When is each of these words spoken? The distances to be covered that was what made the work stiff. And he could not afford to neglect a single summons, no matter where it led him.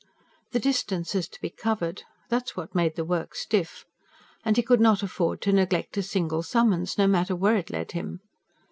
The 0.51 0.59
distances 0.59 1.27
to 1.27 1.39
be 1.39 1.51
covered 1.51 2.05
that 2.29 2.45
was 2.57 2.57
what 2.57 2.73
made 2.73 2.95
the 2.95 3.05
work 3.05 3.35
stiff. 3.35 3.85
And 4.43 4.57
he 4.57 4.63
could 4.63 4.79
not 4.81 5.03
afford 5.03 5.41
to 5.43 5.51
neglect 5.53 5.95
a 5.95 6.01
single 6.01 6.41
summons, 6.41 6.97
no 6.97 7.05
matter 7.05 7.35
where 7.35 7.55
it 7.55 7.69
led 7.69 7.91
him. 7.91 8.19